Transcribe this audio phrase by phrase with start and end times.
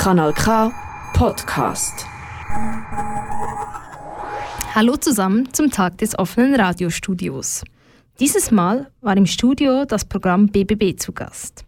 [0.00, 0.72] Kanal K
[1.12, 2.06] Podcast.
[4.74, 7.62] Hallo zusammen zum Tag des offenen Radiostudios.
[8.18, 11.66] Dieses Mal war im Studio das Programm BBB zu Gast.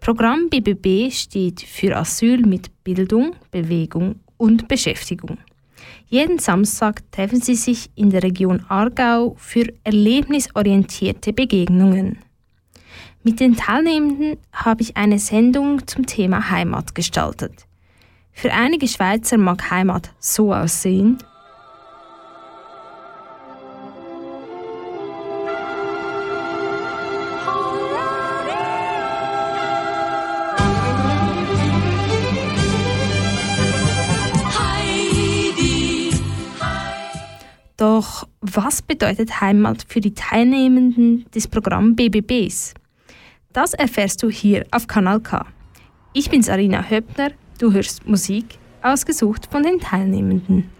[0.00, 5.36] Programm BBB steht für Asyl mit Bildung, Bewegung und Beschäftigung.
[6.08, 12.20] Jeden Samstag treffen sie sich in der Region Aargau für erlebnisorientierte Begegnungen.
[13.26, 17.65] Mit den Teilnehmenden habe ich eine Sendung zum Thema Heimat gestaltet.
[18.38, 21.18] Für einige Schweizer mag Heimat so aussehen,
[37.78, 42.72] Doch was bedeutet Heimat für die Teilnehmenden des Programms BBBs?
[43.52, 45.46] Das erfährst du hier auf Kanal K.
[46.14, 50.70] Ich bin Sarina Höppner, du hörst Musik, ausgesucht von den Teilnehmenden.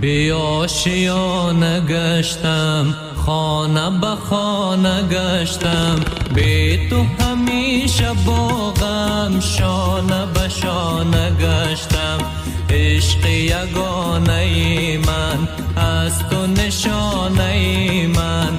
[0.00, 0.34] به
[1.88, 2.94] گشتم
[3.26, 6.00] خانه به خانه گشتم.
[6.34, 12.18] به تو همیشه باغم شانه به شانه گشتم.
[12.70, 18.58] عشق یگانه من از تو نشانه من.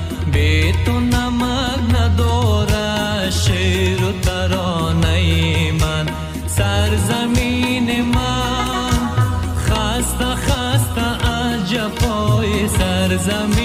[13.10, 13.59] جفای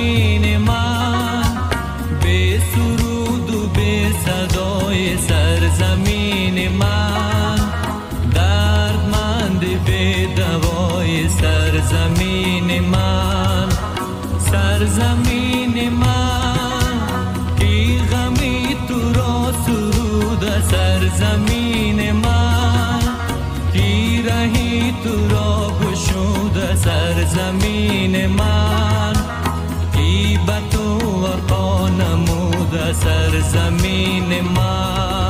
[33.53, 35.26] जमीन माँ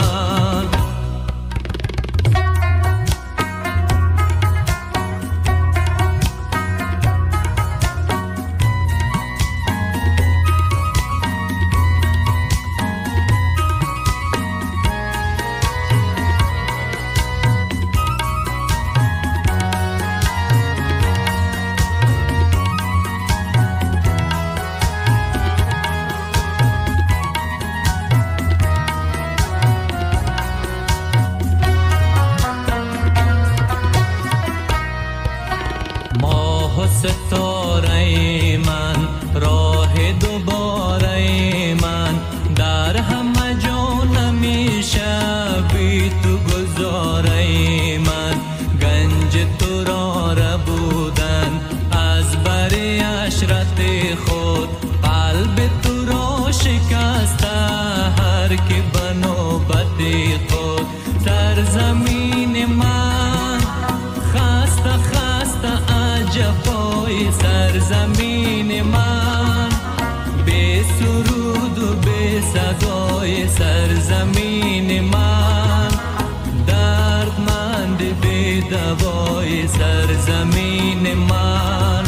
[79.66, 82.04] سرزمین من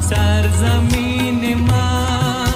[0.00, 2.52] سرزمین من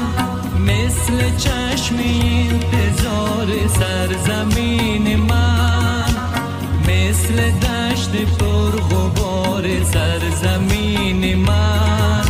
[0.67, 3.49] مثل چشم انتظار
[3.79, 6.05] سرزمین من
[6.89, 12.25] مثل دشت پر غبار سرزمین من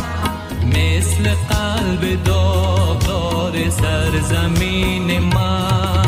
[0.65, 6.02] مثل قلب داغدار سرزمین من.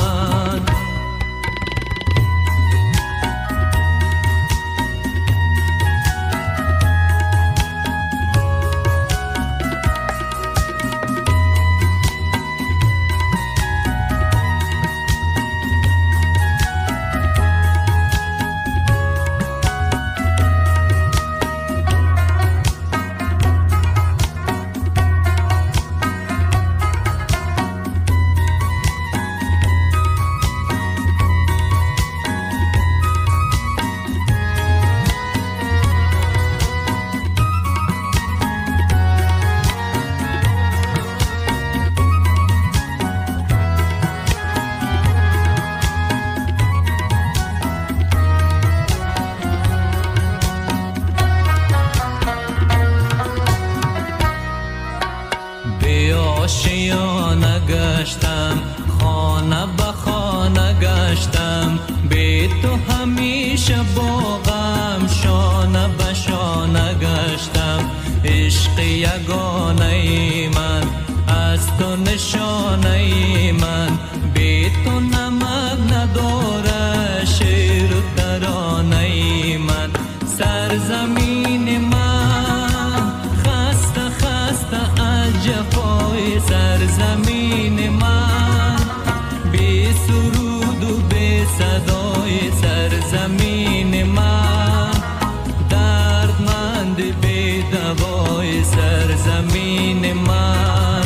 [56.46, 58.62] آشیانه گشتم
[59.00, 61.80] خانه به خانه گشتم.
[62.10, 67.92] بی تو همیشه بوم غم شانه به شانه گشتم.
[68.26, 70.84] عشقی یگانه من
[71.28, 74.00] از تو نشانه من.
[74.34, 76.45] بی تو نمک ندارم
[91.58, 94.92] صدای سرزمین من.
[95.70, 101.04] دردمند بی دوای سرزمین من.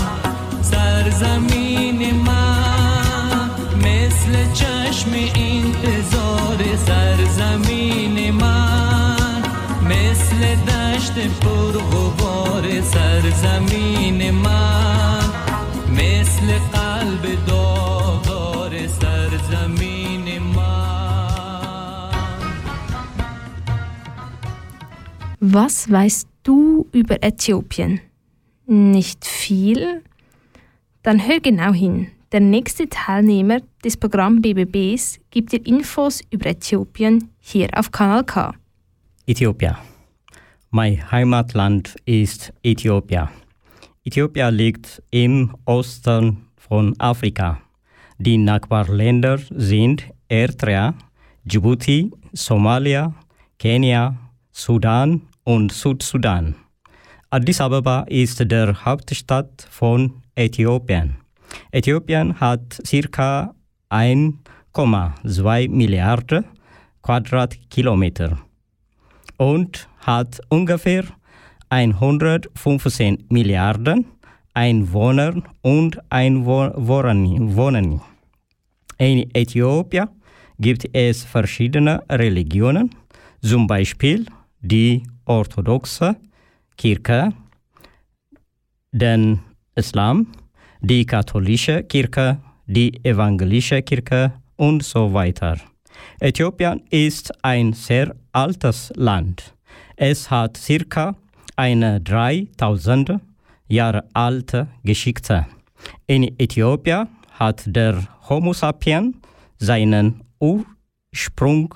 [0.61, 9.43] سرزمین من مثل چشم انتظار سرزمین من.
[9.83, 15.19] مثل دشت پر غبار سرزمین من.
[15.91, 17.78] مثل قلب داغدار
[25.51, 28.01] Was weißt du über Äthiopien?
[28.67, 30.03] Nicht viel?
[31.01, 32.09] Dann hör genau hin.
[32.31, 38.53] Der nächste Teilnehmer des Programms BBBs gibt dir Infos über Äthiopien hier auf Kanal K.
[39.25, 39.79] Ethiopia.
[40.69, 43.31] Mein Heimatland ist Äthiopia.
[44.05, 47.59] Äthiopia liegt im Osten von Afrika.
[48.19, 50.93] Die Nachbarländer sind Eritrea,
[51.43, 53.15] Djibouti, Somalia,
[53.57, 54.15] Kenia,
[54.51, 56.53] Sudan und Südsudan.
[57.31, 61.15] Addis Ababa ist der Hauptstadt von Äthiopien.
[61.71, 63.55] Äthiopien hat circa
[63.89, 66.45] 1,2 Milliarden
[67.01, 68.37] Quadratkilometer
[69.37, 71.05] und hat ungefähr
[71.69, 74.05] 115 Milliarden
[74.53, 78.01] Einwohner und Einwohner.
[78.99, 80.09] In Äthiopien
[80.59, 82.91] gibt es verschiedene Religionen,
[83.41, 84.27] zum Beispiel
[84.61, 86.15] die orthodoxe
[86.75, 87.31] Kirche,
[88.91, 89.39] den
[89.75, 90.27] Islam,
[90.81, 95.57] die katholische Kirche, die evangelische Kirche und so weiter.
[96.19, 99.53] Äthiopien ist ein sehr altes Land.
[99.95, 101.15] Es hat circa
[101.55, 103.19] eine 3000
[103.67, 105.45] Jahre alte Geschichte.
[106.07, 109.21] In Äthiopien hat der Homo sapien
[109.57, 111.75] seinen Ursprung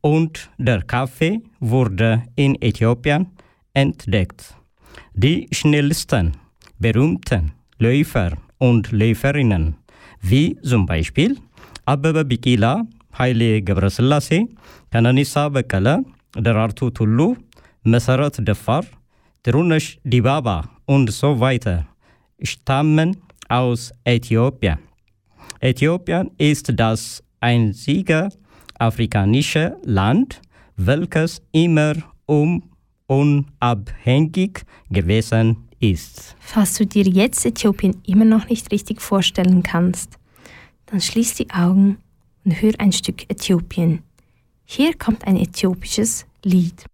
[0.00, 3.26] und der Kaffee wurde in Äthiopien
[3.74, 4.54] entdeckt.
[5.14, 6.32] Die schnellsten,
[6.78, 9.76] berühmten Läufer und Läuferinnen,
[10.20, 11.36] wie zum Beispiel
[11.84, 12.86] Abebe Bikila,
[13.18, 14.48] Haile Gebrselassie,
[14.90, 16.04] Kananisa Bekele,
[16.36, 17.36] Derartu Tullu,
[17.82, 18.84] Meseret Defar,
[19.42, 21.86] Terunesh Dibaba und so weiter,
[22.42, 23.16] stammen
[23.48, 24.78] aus Äthiopien.
[25.60, 28.28] Äthiopien ist das einzige
[28.80, 30.40] afrikanische Land,
[30.76, 31.94] welches immer
[32.26, 32.62] um
[33.06, 36.36] unabhängig gewesen ist.
[36.38, 40.18] Falls du dir jetzt Äthiopien immer noch nicht richtig vorstellen kannst,
[40.86, 41.98] dann schließ die Augen
[42.44, 44.02] und hör ein Stück Äthiopien.
[44.64, 46.84] Hier kommt ein äthiopisches Lied.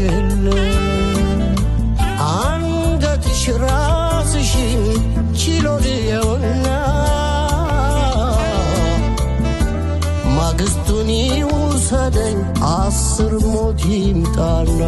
[0.00, 0.46] የለም
[2.34, 4.82] አንገትሽ ራስሽን
[5.40, 6.66] ችሎ ልየውና
[10.36, 12.38] ማግስቱን ይውሰደኝ
[12.72, 14.80] አስር ሞት ይምጣና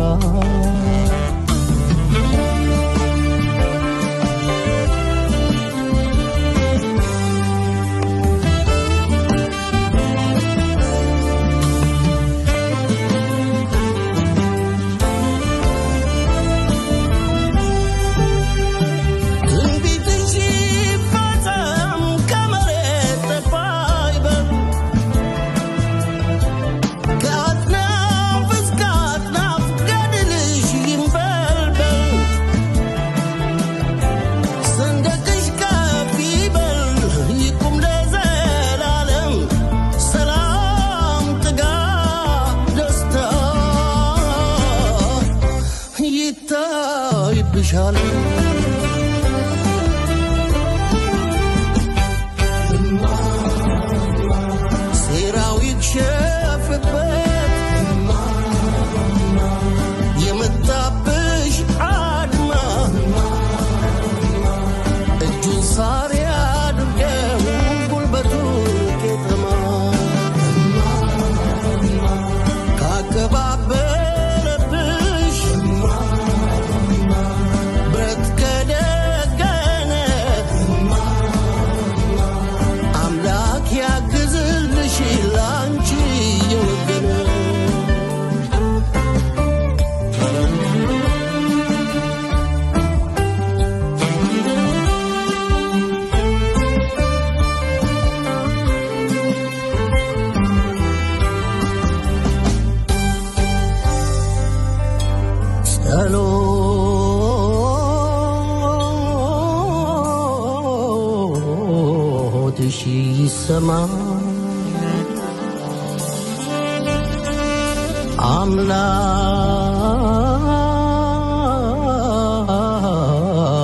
[111.42, 112.78] ቃሎትሽ
[113.18, 113.70] ይሰማ።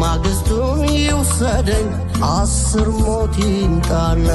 [0.01, 1.87] ማግስቱን ይውሰደኝ
[2.31, 4.29] አስር ሞት ይምጣና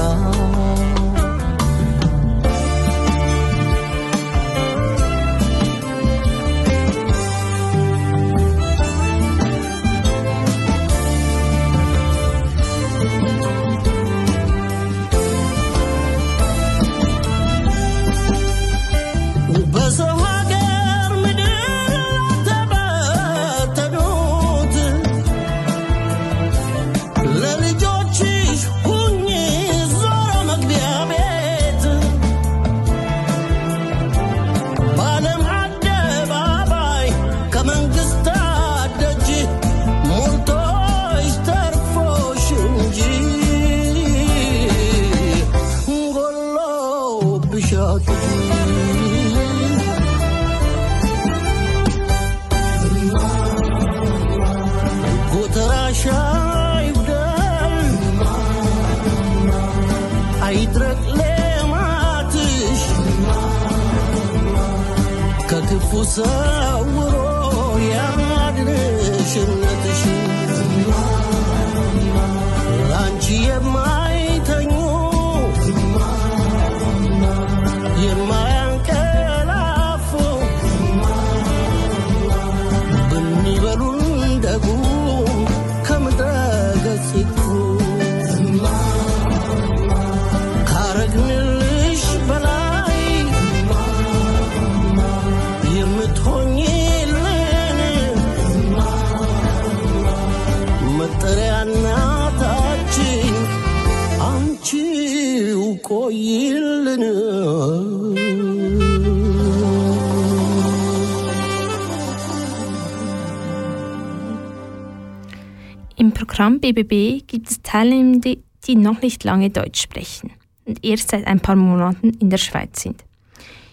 [115.98, 118.36] Im Programm BBB gibt es Teilnehmende,
[118.66, 120.30] die noch nicht lange Deutsch sprechen
[120.66, 123.02] und erst seit ein paar Monaten in der Schweiz sind.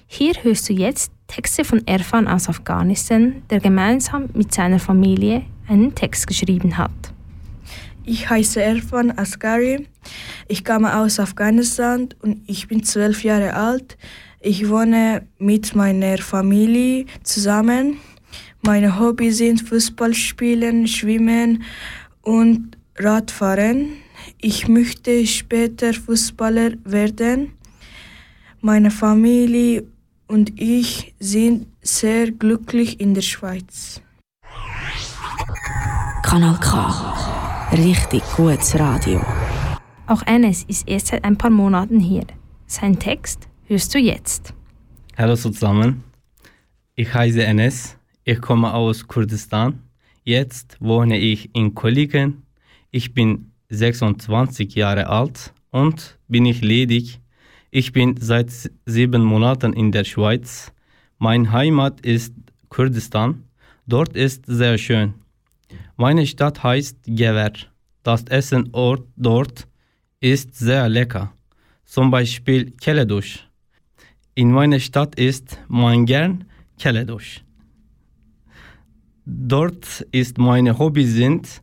[0.08, 5.96] Hier hörst du jetzt Texte von Erfan aus Afghanistan, der gemeinsam mit seiner Familie einen
[5.96, 6.92] Text geschrieben hat.
[8.06, 9.86] Ich heiße Erfan Asghari.
[10.48, 13.98] Ich komme aus Afghanistan und ich bin zwölf Jahre alt.
[14.40, 17.98] Ich wohne mit meiner Familie zusammen.
[18.62, 21.64] Meine Hobbys sind Fußball spielen, Schwimmen
[22.24, 23.94] und Radfahren.
[24.42, 27.54] Ich möchte später Fußballer werden.
[28.62, 29.84] Meine Familie
[30.28, 34.02] und ich sind sehr glücklich in der Schweiz.
[36.24, 37.70] Kanal K.
[37.74, 39.22] Richtig gutes Radio.
[40.08, 42.26] Auch Enes ist erst seit ein paar Monaten hier.
[42.68, 44.54] Sein Text hörst du jetzt.
[45.18, 46.04] Hallo zusammen,
[46.96, 49.83] ich heiße Enes, ich komme aus Kurdistan.
[50.24, 52.44] Jetzt wohne ich in Kolligen.
[52.92, 57.20] Ich bin 26 Jahre alt und bin ich ledig.
[57.72, 58.50] Ich bin seit
[58.86, 60.72] sieben Monaten in der Schweiz.
[61.18, 62.34] Mein Heimat ist
[62.70, 63.44] Kurdistan.
[63.86, 65.16] Dort ist sehr schön.
[65.98, 67.52] Meine Stadt heißt Gever.
[68.04, 69.68] Das Essen Ort dort
[70.22, 71.34] ist sehr lecker.
[71.84, 73.46] Zum Beispiel Keledusch.
[74.36, 76.46] In meiner Stadt ist man gern
[76.80, 77.44] Keledusch.
[79.26, 81.62] Dort ist meine Hobby sind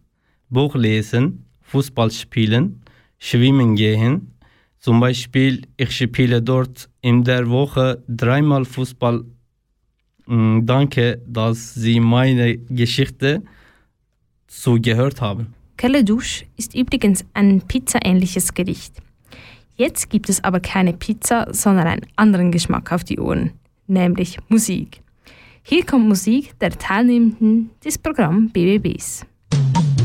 [0.49, 2.83] Buch lesen, Fußball spielen,
[3.19, 4.33] schwimmen gehen.
[4.79, 9.25] Zum Beispiel, ich spiele dort in der Woche dreimal Fußball.
[10.27, 13.43] Mm, Danke, dass Sie meine Geschichte
[14.47, 15.55] zugehört haben.
[15.77, 18.97] Kelledusch ist übrigens ein pizzaähnliches Gericht.
[19.77, 23.53] Jetzt gibt es aber keine Pizza, sondern einen anderen Geschmack auf die Ohren,
[23.87, 25.01] nämlich Musik.
[25.63, 29.27] Hier kommt Musik der Teilnehmenden des Programms BBBs.
[29.53, 30.00] ♪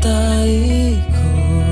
[0.00, 1.67] 大一口。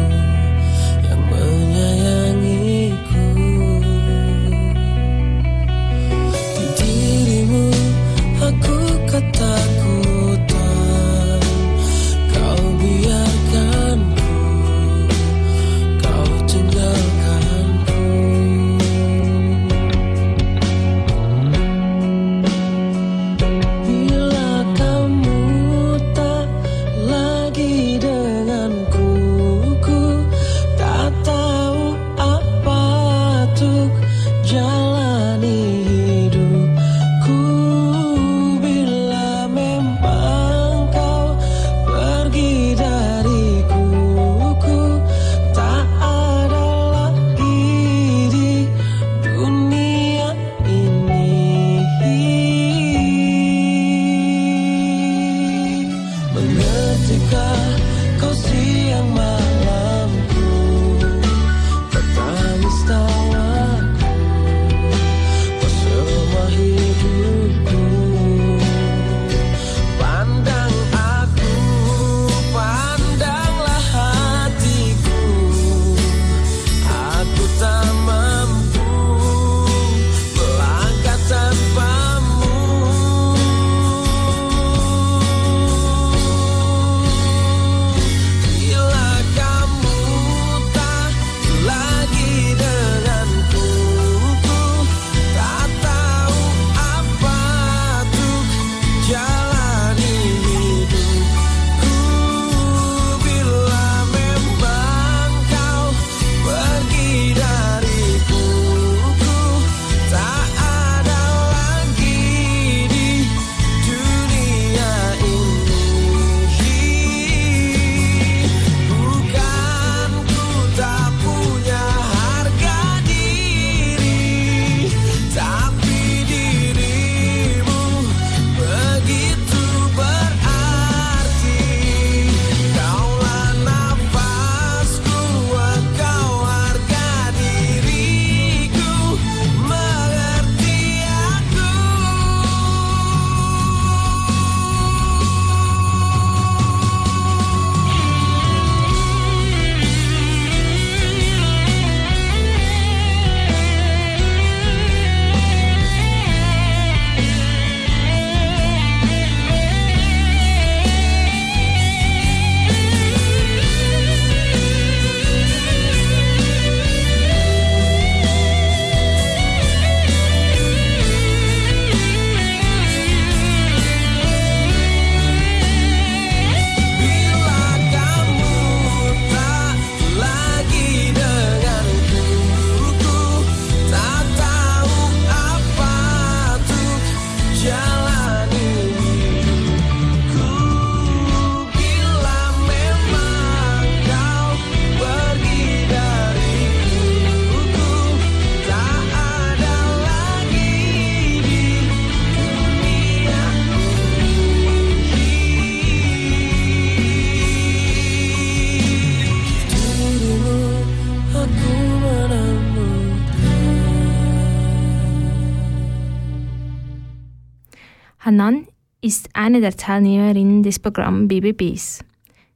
[218.37, 218.67] Hanan
[219.01, 222.05] ist eine der Teilnehmerinnen des Programms BBBs.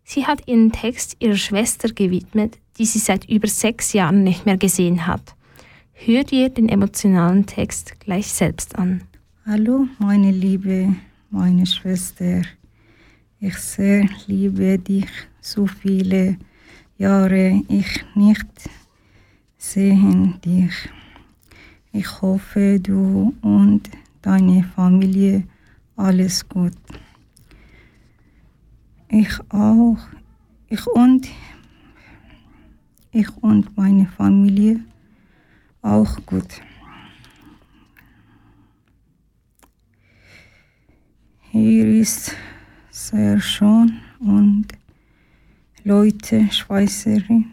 [0.05, 4.59] Sie hat ihren Text ihrer Schwester gewidmet, die sie seit über sechs Jahren nicht mehr
[4.59, 5.35] gesehen hat.
[5.95, 9.05] Hört ihr den emotionalen Text gleich selbst an.
[9.47, 10.95] Hallo, meine Liebe,
[11.31, 12.43] meine Schwester.
[13.39, 15.09] Ich sehr liebe dich
[15.41, 16.37] so viele
[16.99, 18.47] Jahre ich nicht
[19.57, 20.91] sehen dich.
[21.93, 23.89] Ich hoffe, du und
[24.21, 25.45] deine Familie
[26.01, 26.73] alles gut.
[29.09, 29.99] Ich auch.
[30.69, 31.29] Ich und
[33.13, 34.81] ich und meine Familie
[35.83, 36.63] auch gut.
[41.51, 42.37] Hier ist
[42.91, 44.69] sehr schön und
[45.83, 47.47] Leute, Schweizerin,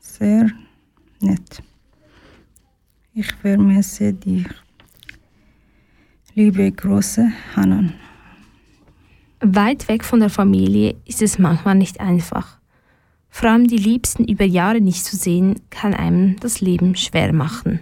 [0.00, 0.50] sehr
[1.20, 1.62] nett.
[3.12, 4.46] Ich vermisse dich.
[6.38, 7.94] Liebe große Hanan.
[9.40, 12.58] Weit weg von der Familie ist es manchmal nicht einfach.
[13.28, 17.80] Vor allem die Liebsten über Jahre nicht zu sehen, kann einem das Leben schwer machen.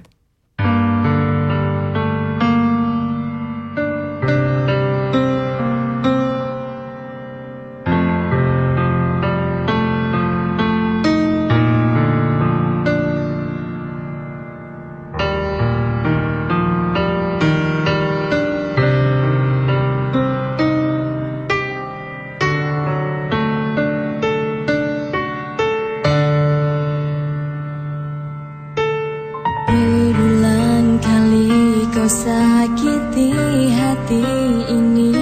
[33.16, 34.20] Sakiti hati
[34.68, 35.16] ini.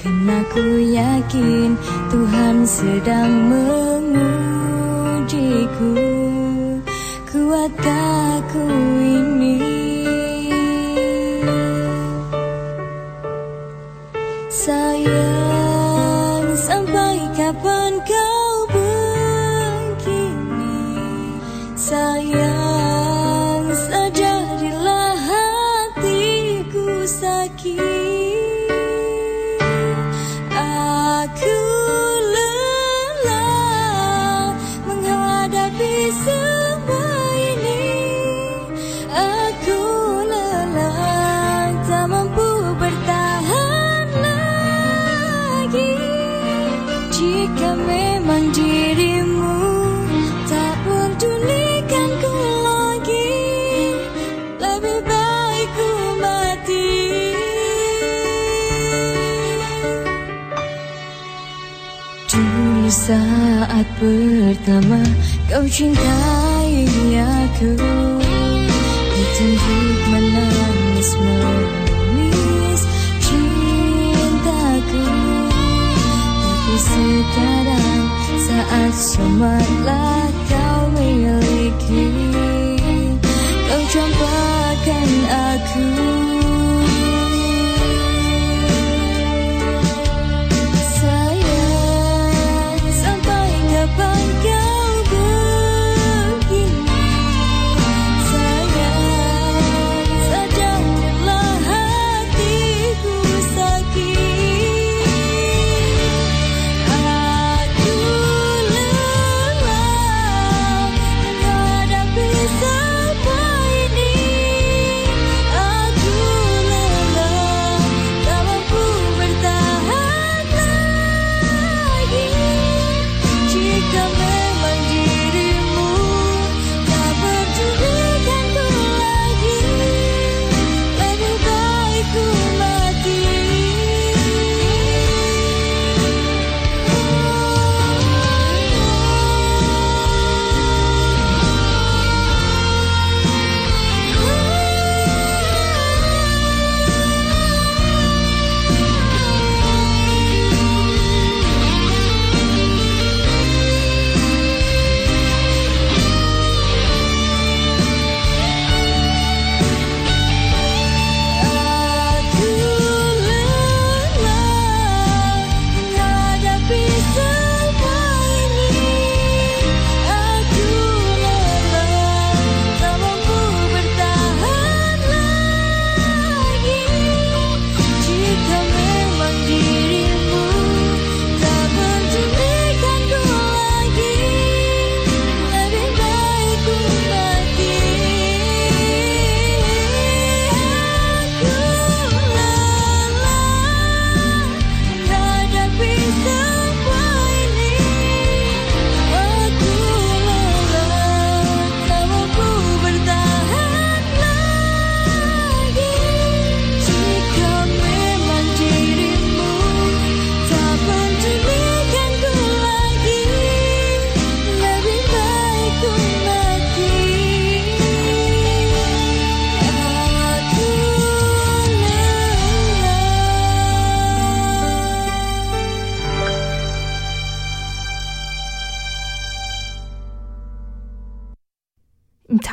[0.00, 1.76] Karena ku yakin
[2.08, 5.36] Tuhan sedang mengujiku.
[7.28, 8.93] Kuatkah ku
[63.04, 64.96] saat pertama
[65.52, 66.88] kau cintai
[67.20, 67.76] aku.
[69.12, 72.82] Ditunjuk menangis menulis
[73.20, 75.04] cintaku.
[76.40, 78.04] Tapi sekarang
[78.40, 80.43] saat semualah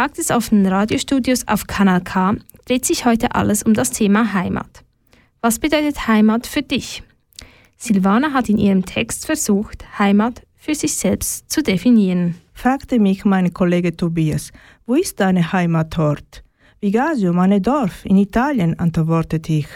[0.02, 2.36] Tag des offenen Radiostudios auf Kanal K
[2.66, 4.84] dreht sich heute alles um das Thema Heimat.
[5.42, 7.04] Was bedeutet Heimat für dich?
[7.78, 12.34] Silvana hat in ihrem Text versucht, Heimat für sich selbst zu definieren.
[12.52, 14.52] fragte mich mein Kollege Tobias,
[14.88, 16.44] wo ist deine Heimatort?
[16.80, 19.68] Vigasio, mein Dorf in Italien, antwortete ich.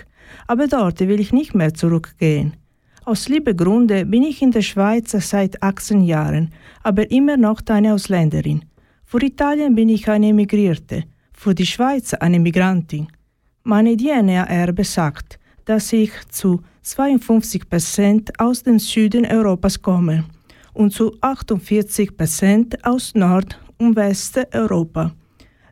[0.47, 2.55] Aber dort will ich nicht mehr zurückgehen.
[3.03, 8.65] Aus Liebegründe bin ich in der Schweiz seit 18 Jahren, aber immer noch eine Ausländerin.
[9.15, 13.07] Für Italien bin ich eine Emigrierte, für die Schweiz eine Migrantin.
[13.63, 20.25] Meine DNA-Erbe sagt, dass ich zu 52 Prozent aus dem Süden Europas komme
[20.73, 25.13] und zu 48 Prozent aus Nord- und Westeuropa,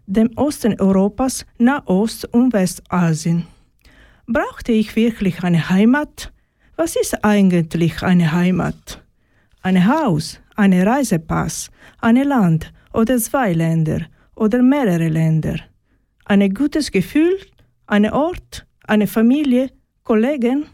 [0.05, 3.45] dem Osten Europas, Nahost- und Westasien.
[4.25, 6.31] Brauchte ich wirklich eine Heimat?
[6.77, 9.03] Was ist eigentlich eine Heimat?
[9.61, 15.59] Ein Haus, ein Reisepass, ein Land oder zwei Länder oder mehrere Länder.
[16.25, 17.37] Ein gutes Gefühl,
[17.87, 19.69] ein Ort, eine Familie,
[20.03, 20.65] Kollegen?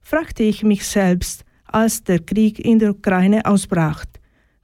[0.00, 4.04] fragte ich mich selbst, als der Krieg in der Ukraine ausbrach.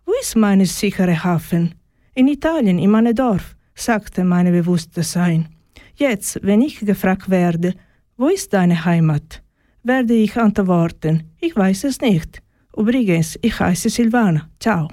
[0.04, 1.74] Wo ist mein sicherer Hafen?
[2.14, 5.48] In Italien, in meinem Dorf, sagte mein Bewusstsein.
[5.94, 7.74] Jetzt, wenn ich gefragt werde,
[8.16, 9.42] wo ist deine Heimat,
[9.82, 12.42] werde ich antworten, ich weiß es nicht.
[12.76, 14.48] Übrigens, ich heiße Silvana.
[14.58, 14.88] Ciao.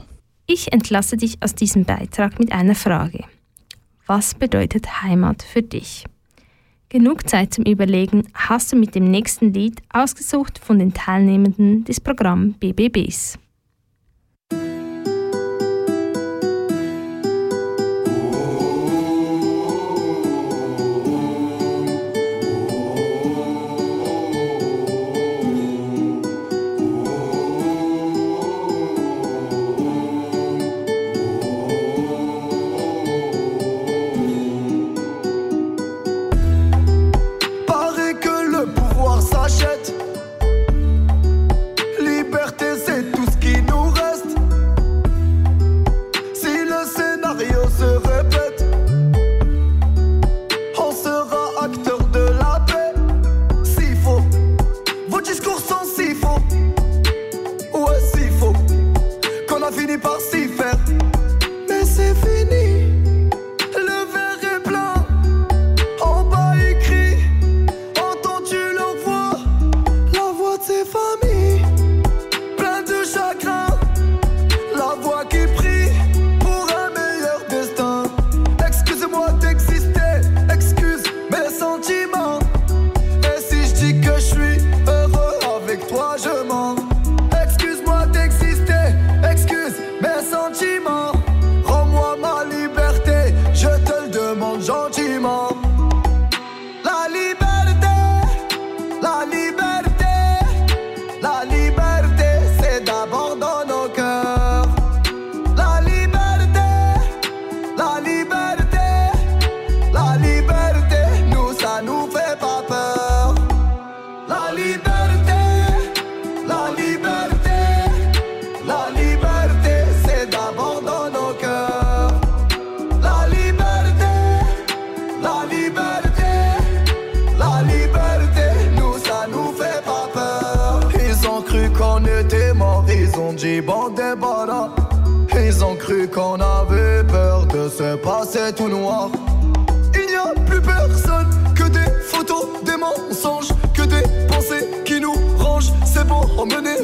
[0.55, 3.23] Ich entlasse dich aus diesem Beitrag mit einer Frage.
[4.05, 6.05] Was bedeutet Heimat für dich?
[6.89, 11.99] Genug Zeit zum Überlegen hast du mit dem nächsten Lied ausgesucht von den Teilnehmenden des
[11.99, 13.39] Programms BBBs.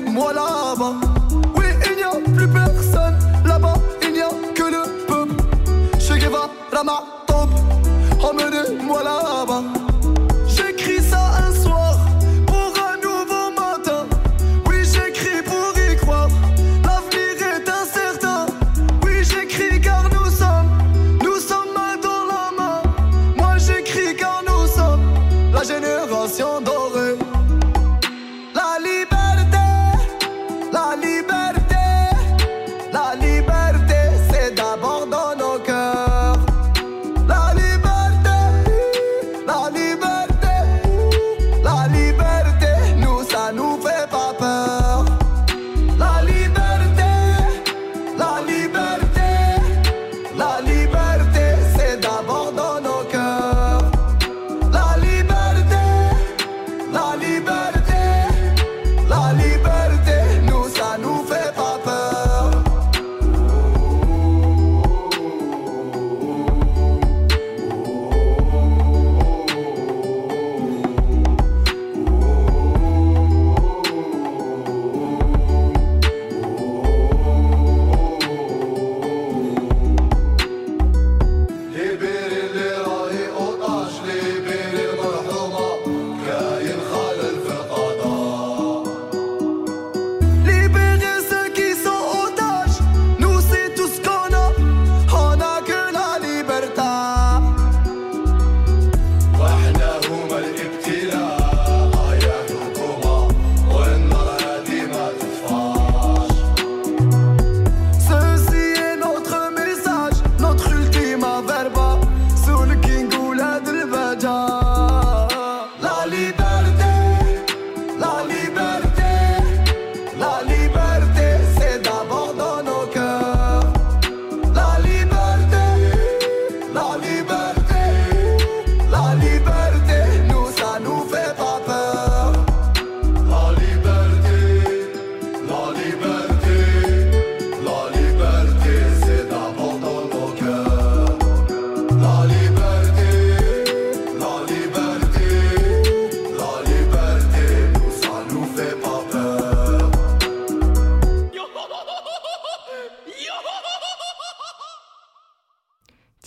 [0.10, 0.94] Emmenez-moi là-bas.
[1.56, 5.36] Oui, il n'y a plus personne là-bas, il n'y a que le peuple.
[6.00, 7.50] Che Guevara, ma top,
[8.22, 9.29] emmenez-moi là-bas.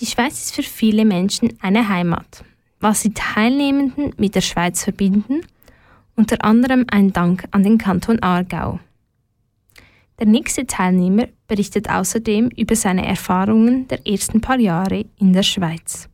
[0.02, 2.44] Die Schweiz ist für viele Menschen eine Heimat,
[2.80, 5.42] was die Teilnehmenden mit der Schweiz verbinden,
[6.16, 8.80] unter anderem ein Dank an den Kanton Aargau.
[10.18, 16.08] Der nächste Teilnehmer berichtet außerdem über seine Erfahrungen der ersten paar Jahre in der Schweiz.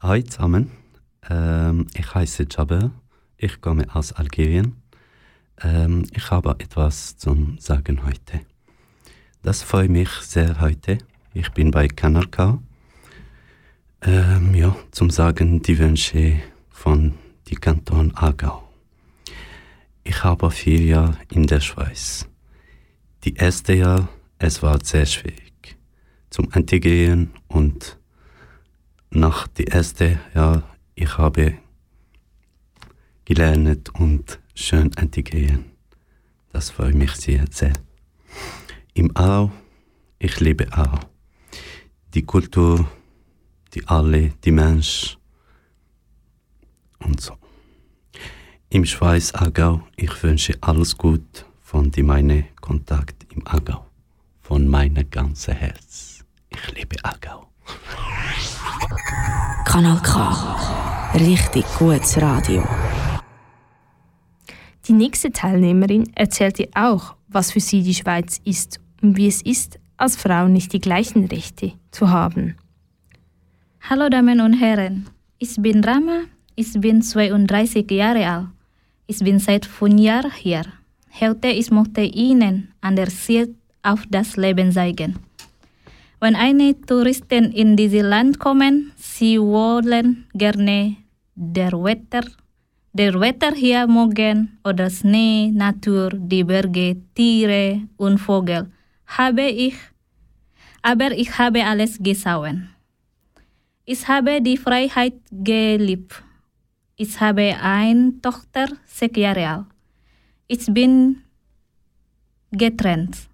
[0.00, 0.70] Hi zusammen,
[1.28, 2.90] ähm, ich heiße Jaber,
[3.36, 4.76] ich komme aus Algerien.
[5.60, 8.40] Ähm, ich habe etwas zum Sagen heute.
[9.44, 10.96] Das freut mich sehr heute.
[11.34, 12.62] Ich bin bei Kanal K.
[14.00, 17.12] Ähm, ja, zum Sagen die Wünsche von
[17.48, 18.66] die Kanton Aargau.
[20.02, 22.26] Ich habe vier Jahre in der Schweiz.
[23.24, 25.76] Die erste Jahr, es war sehr schwierig
[26.30, 27.98] zum Integrieren und
[29.10, 30.62] nach die erste Jahr,
[30.94, 31.58] ich habe
[33.26, 35.66] gelernt und schön integrieren.
[36.50, 37.74] Das freut mich sehr, sehr.
[38.96, 39.50] Im Au,
[40.20, 41.00] ich liebe Au.
[42.14, 42.88] Die Kultur,
[43.74, 45.18] die alle, die Mensch
[47.00, 47.34] und so.
[48.68, 53.84] Im Schweiz Aargau, ich wünsche alles gut von die meine Kontakt im Aargau.
[54.42, 56.24] Von meinem ganzen Herz.
[56.50, 57.48] Ich liebe Aargau.
[59.64, 61.14] Kanal K.
[61.14, 62.62] Richtig gutes Radio.
[64.86, 69.42] Die nächste Teilnehmerin erzählt dir auch, was für sie die Schweiz ist und wie es
[69.42, 72.56] ist, als Frau nicht die gleichen Rechte zu haben.
[73.82, 75.06] Hallo Damen und Herren,
[75.38, 76.20] ich bin Rama,
[76.56, 78.46] ich bin 32 Jahre alt.
[79.06, 80.64] Ich bin seit fünf Jahren hier.
[81.20, 83.50] Heute ich möchte Ihnen an der Sicht
[83.82, 85.16] auf das Leben zeigen.
[86.18, 90.96] Wenn eine Touristen in dieses Land kommen, sie wollen gerne
[91.34, 92.24] der Wetter,
[92.94, 98.70] der Wetter hier mögen oder Schnee, Natur, die Berge, Tiere und Vögel.
[99.16, 99.74] Habe ich,
[100.82, 102.70] aber ich habe alles gesehen.
[103.84, 106.22] Ich habe die Freiheit geliebt.
[106.96, 109.66] Ich habe eine Tochter, sechs Jahre alt.
[110.48, 111.22] Ich bin
[112.50, 113.28] getrennt.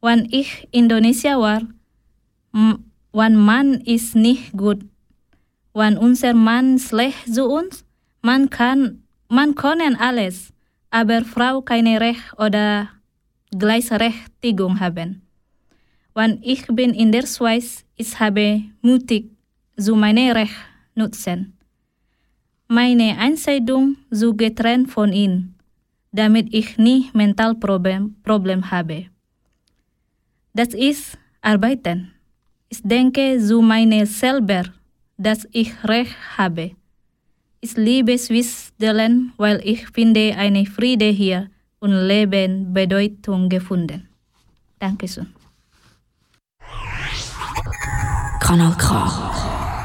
[0.00, 1.62] Wenn ich Indonesia war,
[2.52, 4.84] m- wenn Mann ist nicht gut,
[5.74, 7.84] wenn unser Mann schlecht zu uns,
[8.22, 10.52] man kann, man können alles,
[10.90, 12.88] aber Frau keine Recht oder
[13.58, 15.22] Gleichberechtigung haben.
[16.14, 19.30] Wenn ich bin in der Schweiz, ich habe mutig
[19.76, 20.54] zu meine Recht
[20.94, 21.56] nutzen.
[22.68, 25.54] Meine Entscheidung zu getrennt von ihm,
[26.12, 29.06] damit ich nicht mental Problem, Problem habe.
[30.52, 32.12] Das ist Arbeiten.
[32.68, 34.64] Ich denke zu meine selber,
[35.16, 36.72] dass ich Recht habe.
[37.60, 41.50] Ich liebe Switzerland, weil ich finde eine Friede hier
[41.84, 44.08] und Leben Bedeutung gefunden.
[44.78, 45.26] Dankeschön.
[48.40, 48.88] Kanal K.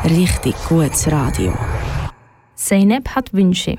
[0.06, 1.54] Richtig gutes Radio.
[2.56, 3.78] Zeynep hat Wünsche.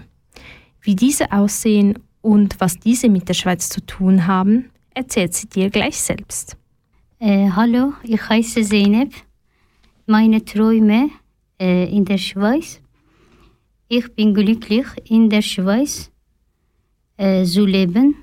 [0.82, 5.70] Wie diese aussehen und was diese mit der Schweiz zu tun haben, erzählt sie dir
[5.70, 6.58] gleich selbst.
[7.20, 9.14] Äh, hallo, ich heiße Zeynep.
[10.04, 11.08] Meine Träume
[11.58, 12.82] äh, in der Schweiz.
[13.88, 16.10] Ich bin glücklich, in der Schweiz
[17.20, 18.16] äh, zu leben.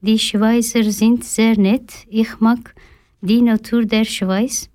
[0.00, 1.90] Die Schweizer sind sehr nett.
[2.08, 2.74] Ich mag
[3.20, 4.70] die Natur der Schweiz.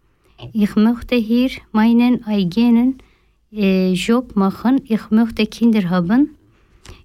[0.53, 2.97] Ich möchte hier meinen eigenen
[3.51, 4.81] äh, Job machen.
[4.85, 6.35] Ich möchte Kinder haben.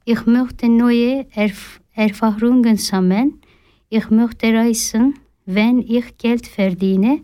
[0.05, 3.41] Ich möchte neue Erf Erfahrungen sammeln.
[3.89, 5.15] Ich möchte reisen,
[5.47, 7.21] wenn ich Geld verdiene.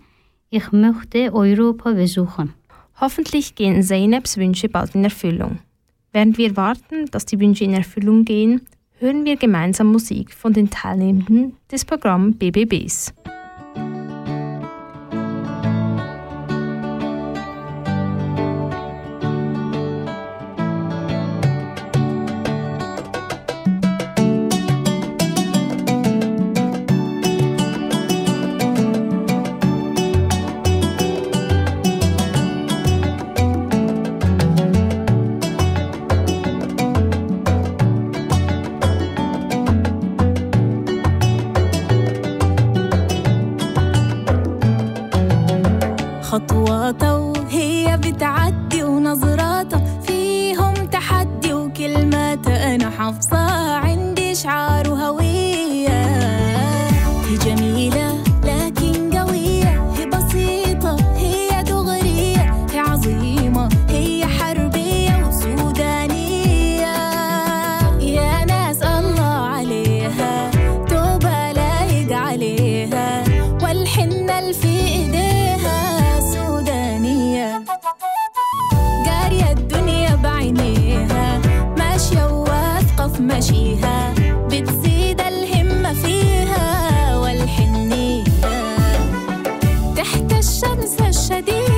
[0.48, 2.54] Ich möchte Europa besuchen.
[3.00, 5.58] Hoffentlich gehen Zeyneps Wünsche bald in Erfüllung.
[6.12, 8.60] Während wir warten, dass die Wünsche in Erfüllung gehen,
[9.00, 13.14] hören wir gemeinsam Musik von den Teilnehmenden des Programms BBBs.
[91.20, 91.69] 晒地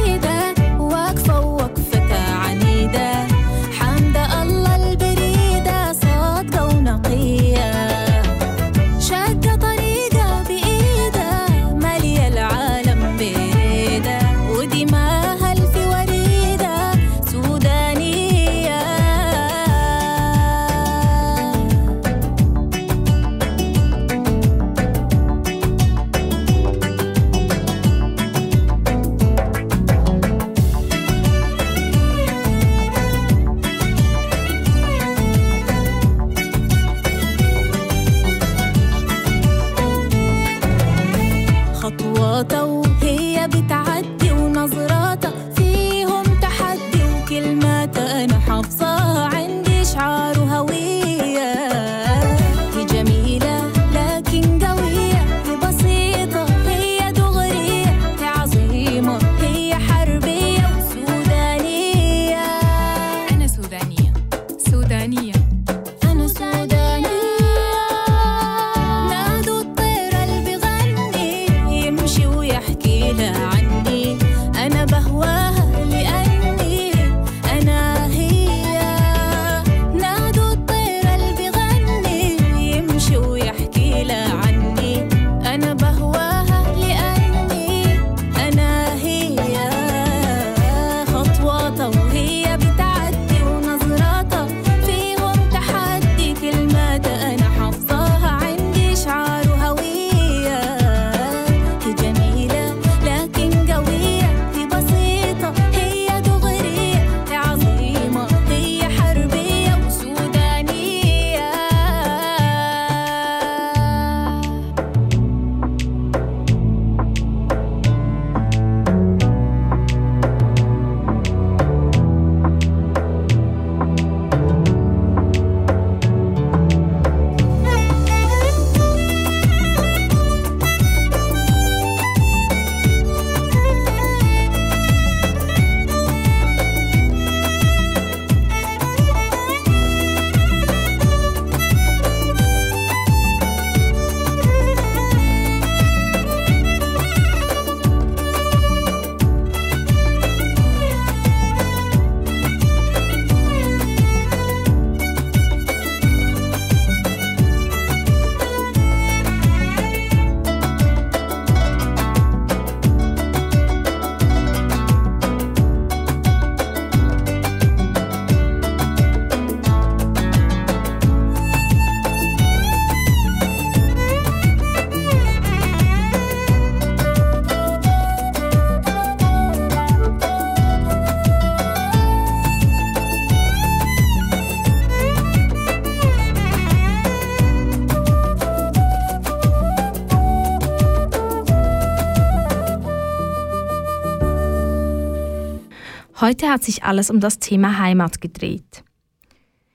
[196.32, 198.84] Heute hat sich alles um das Thema Heimat gedreht.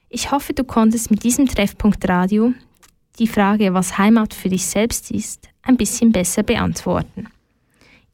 [0.10, 2.52] Ich hoffe, du konntest mit diesem Treffpunkt Radio
[3.20, 7.28] die Frage, was Heimat für dich selbst ist, ein bisschen besser beantworten.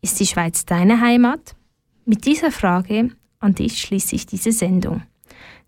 [0.02, 1.56] Ist die Schweiz deine Heimat?
[2.04, 5.04] Mit dieser Frage an dich schließe ich diese Sendung.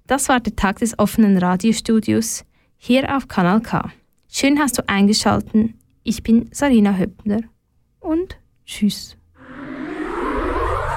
[0.05, 2.43] Das war der Tag des offenen Radiostudios
[2.75, 3.89] hier auf Kanal K.
[4.27, 5.73] Schön hast du eingeschaltet.
[6.03, 7.39] Ich bin Sarina Höppner
[8.01, 9.15] und tschüss.